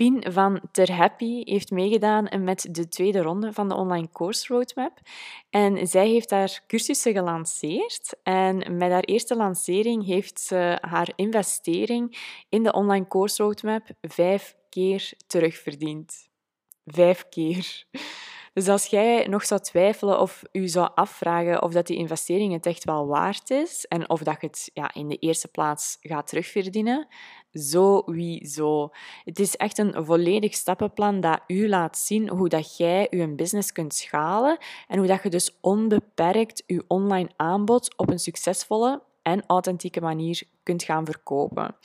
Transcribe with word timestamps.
Fien 0.00 0.24
van 0.32 0.60
Ter 0.72 0.92
Happy 0.92 1.42
heeft 1.44 1.70
meegedaan 1.70 2.44
met 2.44 2.68
de 2.70 2.88
tweede 2.88 3.22
ronde 3.22 3.52
van 3.52 3.68
de 3.68 3.74
online 3.74 4.08
course 4.12 4.54
roadmap. 4.54 4.98
En 5.50 5.86
zij 5.88 6.08
heeft 6.08 6.30
haar 6.30 6.62
cursussen 6.66 7.12
gelanceerd. 7.12 8.16
En 8.22 8.76
met 8.76 8.90
haar 8.90 9.02
eerste 9.02 9.36
lancering 9.36 10.06
heeft 10.06 10.40
ze 10.40 10.78
haar 10.80 11.12
investering 11.16 12.18
in 12.48 12.62
de 12.62 12.72
online 12.72 13.06
course 13.08 13.42
roadmap 13.42 13.86
vijf 14.00 14.56
keer 14.68 15.12
terugverdiend. 15.26 16.28
Vijf 16.86 17.28
keer. 17.28 17.84
Dus 18.60 18.68
als 18.68 18.86
jij 18.86 19.26
nog 19.26 19.46
zou 19.46 19.60
twijfelen 19.60 20.20
of 20.20 20.42
u 20.52 20.68
zou 20.68 20.90
afvragen 20.94 21.62
of 21.62 21.72
dat 21.72 21.86
die 21.86 21.96
investering 21.96 22.52
het 22.52 22.66
echt 22.66 22.84
wel 22.84 23.06
waard 23.06 23.50
is 23.50 23.86
en 23.86 24.10
of 24.10 24.22
dat 24.22 24.40
je 24.40 24.46
het 24.46 24.70
ja, 24.74 24.94
in 24.94 25.08
de 25.08 25.16
eerste 25.16 25.48
plaats 25.48 25.98
gaat 26.00 26.26
terugverdienen, 26.26 27.06
sowieso. 27.52 28.90
Het 29.24 29.38
is 29.38 29.56
echt 29.56 29.78
een 29.78 30.04
volledig 30.04 30.54
stappenplan 30.54 31.20
dat 31.20 31.40
u 31.46 31.68
laat 31.68 31.98
zien 31.98 32.28
hoe 32.28 32.48
dat 32.48 32.76
jij 32.76 33.06
je 33.10 33.34
business 33.34 33.72
kunt 33.72 33.94
schalen 33.94 34.58
en 34.88 34.98
hoe 34.98 35.06
dat 35.06 35.22
je 35.22 35.28
dus 35.28 35.58
onbeperkt 35.60 36.62
je 36.66 36.84
online 36.88 37.30
aanbod 37.36 37.96
op 37.96 38.10
een 38.10 38.18
succesvolle 38.18 39.02
en 39.22 39.44
authentieke 39.46 40.00
manier 40.00 40.42
kunt 40.62 40.82
gaan 40.82 41.04
verkopen. 41.04 41.76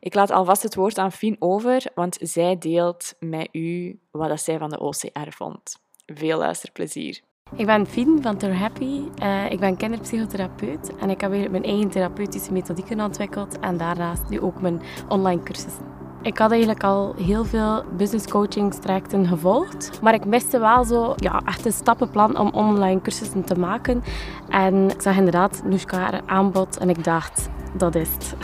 Ik 0.00 0.14
laat 0.14 0.30
alvast 0.30 0.62
het 0.62 0.74
woord 0.74 0.98
aan 0.98 1.12
Fien 1.12 1.36
over, 1.38 1.84
want 1.94 2.18
zij 2.20 2.58
deelt 2.58 3.14
met 3.20 3.48
u 3.52 4.00
wat 4.10 4.40
zij 4.40 4.58
van 4.58 4.70
de 4.70 4.80
OCR 4.80 5.30
vond. 5.30 5.80
Veel 6.06 6.38
luisterplezier. 6.38 7.20
Ik 7.56 7.66
ben 7.66 7.86
Fien 7.86 8.18
van 8.22 8.36
Ter 8.36 8.56
Happy. 8.56 9.02
Uh, 9.22 9.50
ik 9.50 9.60
ben 9.60 9.76
kinderpsychotherapeut 9.76 10.96
en 10.96 11.10
ik 11.10 11.20
heb 11.20 11.30
weer 11.30 11.50
mijn 11.50 11.64
eigen 11.64 11.88
therapeutische 11.88 12.52
methodieken 12.52 13.00
ontwikkeld 13.00 13.58
en 13.58 13.76
daarnaast 13.76 14.28
nu 14.28 14.40
ook 14.40 14.60
mijn 14.60 14.82
online 15.08 15.42
cursussen. 15.42 15.84
Ik 16.22 16.38
had 16.38 16.50
eigenlijk 16.50 16.82
al 16.82 17.14
heel 17.14 17.44
veel 17.44 17.84
business 17.96 18.26
coaching 18.28 18.74
trajecten 18.74 19.26
gevolgd, 19.26 20.00
maar 20.02 20.14
ik 20.14 20.24
miste 20.24 20.58
wel 20.58 20.84
zo 20.84 21.14
ja, 21.16 21.42
echt 21.44 21.66
een 21.66 21.72
stappenplan 21.72 22.38
om 22.38 22.50
online 22.52 23.00
cursussen 23.00 23.44
te 23.44 23.58
maken. 23.58 24.02
En 24.48 24.90
ik 24.90 25.00
zag 25.00 25.16
inderdaad 25.16 25.62
Nushka 25.64 26.20
aanbod 26.26 26.78
en 26.78 26.88
ik 26.88 27.04
dacht, 27.04 27.48
dat 27.76 27.94
is 27.94 28.08
het. 28.12 28.36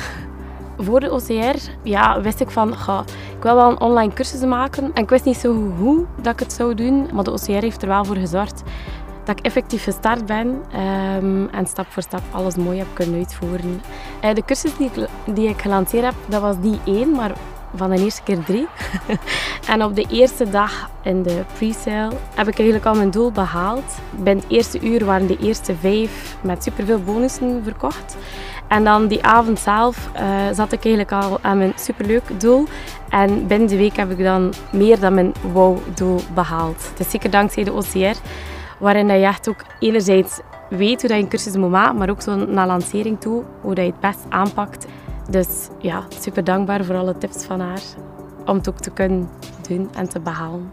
Voor 0.79 1.01
de 1.01 1.13
OCR 1.13 1.71
ja, 1.83 2.21
wist 2.21 2.41
ik 2.41 2.51
van, 2.51 2.73
ik 3.37 3.43
wil 3.43 3.55
wel 3.55 3.71
een 3.71 3.81
online 3.81 4.13
cursus 4.13 4.41
maken. 4.41 4.91
En 4.95 5.03
ik 5.03 5.09
wist 5.09 5.25
niet 5.25 5.37
zo 5.37 5.73
hoe 5.79 6.05
dat 6.23 6.33
ik 6.33 6.39
het 6.39 6.53
zou 6.53 6.75
doen, 6.75 7.09
maar 7.13 7.25
de 7.25 7.33
OCR 7.33 7.51
heeft 7.51 7.83
er 7.83 7.89
wel 7.89 8.05
voor 8.05 8.17
gezorgd 8.17 8.63
dat 9.25 9.39
ik 9.39 9.45
effectief 9.45 9.83
gestart 9.83 10.27
ben 10.27 10.47
um, 10.47 11.49
en 11.49 11.67
stap 11.67 11.87
voor 11.89 12.03
stap 12.03 12.23
alles 12.31 12.57
mooi 12.57 12.79
heb 12.79 12.87
kunnen 12.93 13.19
uitvoeren. 13.19 13.83
Uh, 14.25 14.35
de 14.35 14.45
cursus 14.45 14.77
die 14.77 14.91
ik, 14.93 15.09
die 15.35 15.49
ik 15.49 15.61
gelanceerd 15.61 16.05
heb, 16.05 16.15
dat 16.27 16.41
was 16.41 16.61
die 16.61 16.79
één, 16.85 17.11
maar 17.11 17.33
van 17.75 17.91
de 17.91 17.99
eerste 17.99 18.23
keer 18.23 18.45
drie. 18.45 18.67
en 19.73 19.85
op 19.85 19.95
de 19.95 20.07
eerste 20.11 20.51
dag 20.51 20.91
in 21.03 21.23
de 21.23 21.45
pre-sale 21.57 22.17
heb 22.35 22.49
ik 22.49 22.59
eigenlijk 22.59 22.87
al 22.87 22.95
mijn 22.95 23.11
doel 23.11 23.33
behaald. 23.33 23.99
Binnen 24.11 24.45
het 24.45 24.53
eerste 24.53 24.81
uur 24.81 25.05
waren 25.05 25.27
de 25.27 25.39
eerste 25.39 25.75
vijf 25.77 26.37
met 26.41 26.63
superveel 26.63 27.03
bonussen 27.03 27.61
verkocht. 27.65 28.17
En 28.69 28.85
dan 28.85 29.07
die 29.07 29.25
avond 29.25 29.59
zelf 29.59 30.11
uh, 30.15 30.21
zat 30.53 30.73
ik 30.73 30.85
eigenlijk 30.85 31.25
al 31.25 31.39
aan 31.43 31.59
mijn 31.59 31.73
superleuk 31.77 32.41
doel. 32.41 32.67
En 33.09 33.47
binnen 33.47 33.69
de 33.69 33.77
week 33.77 33.97
heb 33.97 34.11
ik 34.11 34.23
dan 34.23 34.53
meer 34.73 35.01
dan 35.01 35.15
mijn 35.15 35.33
wow-doel 35.53 36.21
behaald. 36.35 36.93
Is 36.99 37.11
zeker 37.11 37.31
dankzij 37.31 37.65
de 37.65 37.73
OCR, 37.73 38.19
waarin 38.79 39.07
je 39.07 39.27
echt 39.27 39.49
ook 39.49 39.65
enerzijds 39.79 40.41
weet 40.69 41.03
hoe 41.03 41.15
je 41.15 41.21
een 41.23 41.29
cursus 41.29 41.57
moet 41.57 41.71
maken, 41.71 41.97
maar 41.97 42.11
ook 42.11 42.23
zo 42.23 42.37
naar 42.37 42.67
lancering 42.67 43.21
toe, 43.21 43.43
hoe 43.61 43.75
je 43.75 43.81
het 43.81 44.01
best 44.01 44.25
aanpakt. 44.29 44.87
Dus 45.31 45.69
ja, 45.79 46.03
super 46.21 46.45
dankbaar 46.45 46.85
voor 46.85 46.97
alle 46.97 47.19
tips 47.19 47.45
van 47.45 47.61
haar 47.61 47.83
om 48.47 48.57
het 48.57 48.69
ook 48.69 48.79
te 48.79 48.91
kunnen 48.91 49.29
doen 49.69 49.91
en 49.95 50.09
te 50.09 50.21
behalen. 50.21 50.73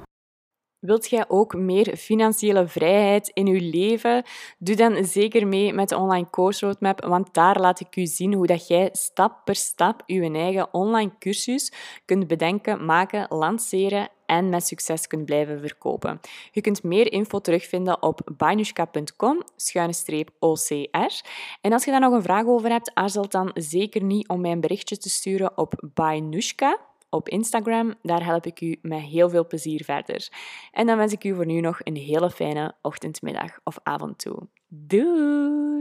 Wilt 0.86 1.10
jij 1.10 1.26
ook 1.28 1.56
meer 1.56 1.96
financiële 1.98 2.68
vrijheid 2.68 3.32
in 3.34 3.46
je 3.46 3.62
leven? 3.62 4.24
Doe 4.58 4.76
dan 4.76 5.06
zeker 5.06 5.48
mee 5.48 5.74
met 5.74 5.90
de 5.90 5.98
online 5.98 6.30
course 6.30 6.66
roadmap, 6.66 7.06
want 7.06 7.34
daar 7.34 7.60
laat 7.60 7.80
ik 7.80 7.96
u 7.96 8.06
zien 8.06 8.34
hoe 8.34 8.48
dat 8.48 8.68
jij 8.68 8.90
stap 8.92 9.42
per 9.46 9.56
stap 9.56 10.04
je 10.06 10.32
eigen 10.32 10.74
online 10.74 11.12
cursus 11.20 11.72
kunt 12.06 12.28
bedenken, 12.28 12.86
maken, 12.86 13.26
lanceren 13.30 14.10
en 14.26 14.50
met 14.50 14.68
succes 14.68 15.08
kunt 15.08 15.26
blijven 15.26 15.60
verkopen. 15.60 16.20
Je 16.52 16.62
kunt 16.62 16.84
meer 16.84 17.12
info 17.12 17.40
terugvinden 17.40 18.02
op 18.02 18.22
bainushka.com 18.38 19.44
OCR. 20.40 21.22
En 21.62 21.74
als 21.74 21.86
je 21.86 21.92
daar 21.92 22.00
nog 22.00 22.14
een 22.14 22.22
vraag 22.22 22.46
over 22.46 22.70
hebt, 22.70 22.92
aarzel 22.94 23.30
dan 23.30 23.52
zeker 23.54 24.04
niet 24.04 24.28
om 24.28 24.42
mij 24.42 24.52
een 24.52 24.60
berichtje 24.60 24.98
te 24.98 25.10
sturen 25.10 25.58
op 25.58 25.74
bainushka 25.94 26.80
op 27.16 27.30
Instagram. 27.30 27.94
Daar 28.02 28.26
help 28.26 28.46
ik 28.46 28.62
u 28.62 28.78
met 28.82 29.02
heel 29.02 29.30
veel 29.30 29.48
plezier 29.48 29.84
verder. 29.84 30.28
En 30.72 30.86
dan 30.86 30.98
wens 30.98 31.14
ik 31.14 31.24
u 31.24 31.36
voor 31.36 31.46
nu 31.46 31.60
nog 31.60 31.80
een 31.84 31.96
hele 31.96 32.30
fijne 32.30 32.76
ochtend, 32.82 33.22
middag 33.22 33.60
of 33.64 33.78
avond 33.84 34.20
toe. 34.20 34.48
Doei! 34.68 35.75